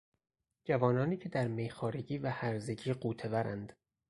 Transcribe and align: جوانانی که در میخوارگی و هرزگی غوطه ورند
جوانانی 0.63 1.17
که 1.17 1.29
در 1.29 1.47
میخوارگی 1.47 2.17
و 2.17 2.29
هرزگی 2.29 2.93
غوطه 2.93 3.29
ورند 3.29 3.73